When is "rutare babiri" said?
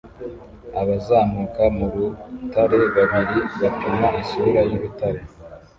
1.93-3.41